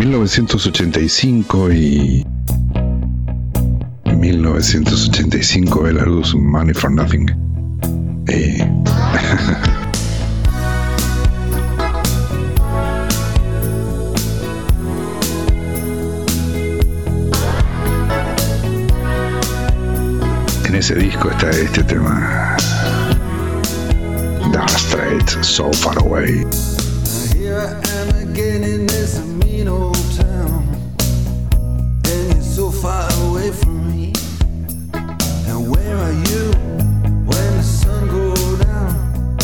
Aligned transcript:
1985 0.00 1.72
y 1.72 2.26
1985 4.06 5.82
ve 5.82 5.92
la 5.92 6.04
luz 6.04 6.34
Money 6.34 6.72
for 6.72 6.90
Nothing. 6.90 7.28
Eh, 8.26 8.60
en 20.64 20.74
ese 20.74 20.94
disco 20.94 21.30
está 21.30 21.50
este 21.50 21.84
tema. 21.84 22.56
Dark 24.50 24.70
Straits, 24.70 25.36
So 25.42 25.70
Far 25.74 25.98
Away. 25.98 26.46
Here 27.50 27.58
I 27.58 27.88
am 27.98 28.30
again 28.30 28.62
in 28.62 28.86
this 28.86 29.18
mean 29.26 29.66
old 29.66 29.96
town, 30.14 30.68
and 32.04 32.32
you're 32.32 32.42
so 32.42 32.70
far 32.70 33.10
away 33.24 33.50
from 33.50 33.90
me. 33.90 34.12
And 35.48 35.68
where 35.68 35.96
are 35.96 36.12
you 36.12 36.52
when 37.26 37.50
the 37.56 37.62
sun 37.64 38.06
goes 38.06 38.58
down? 38.60 39.36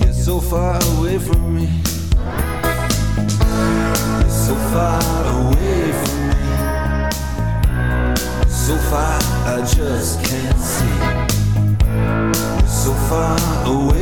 You're 0.00 0.14
so 0.14 0.40
far 0.40 0.80
away 0.96 1.18
from 1.18 1.54
me. 1.54 1.68
You're 4.22 4.36
so 4.48 4.54
far 4.72 5.02
away 5.36 5.92
from 6.00 6.18
me. 6.30 6.40
So 8.48 8.74
far 8.88 9.20
I 9.44 9.60
just 9.76 10.24
can't 10.24 10.60
see. 10.72 10.96
You're 12.56 12.68
so 12.84 12.92
far 13.10 13.36
away 13.66 13.99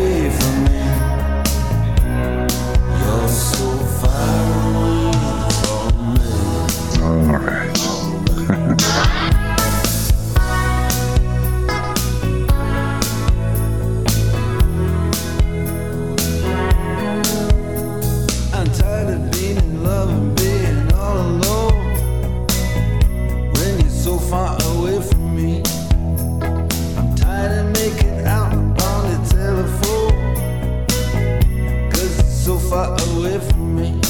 far 32.68 32.92
away 33.16 33.38
from 33.38 33.76
me. 33.76 34.00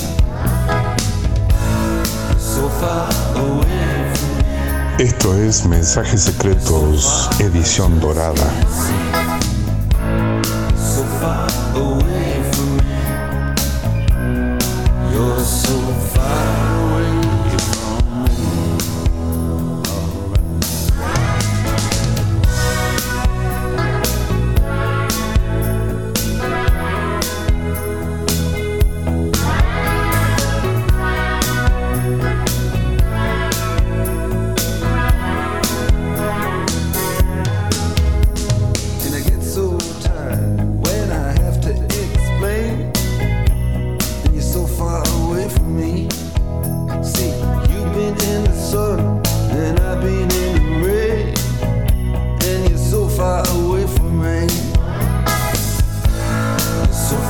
So 2.37 2.69
far 2.81 3.09
away 3.37 4.13
from 4.15 4.39
me. 4.39 5.05
Esto 5.05 5.35
es 5.37 5.65
Mensajes 5.65 6.23
Secretos, 6.23 7.31
edición 7.39 8.01
dorada. 8.01 8.51
So 10.77 11.05
far 11.21 11.47
away 11.77 12.43
from 12.51 12.77
me. 12.79 12.85
You're 15.13 15.39
so 15.39 15.79
far 16.15 16.58